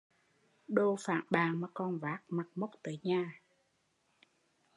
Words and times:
Đồ 0.67 0.95
phản 1.05 1.21
bạn 1.29 1.61
mà 1.61 1.67
còn 1.73 1.99
vác 1.99 2.23
mặt 2.29 2.47
mốc 2.55 2.71
tới 2.83 2.99
nhà 3.03 3.41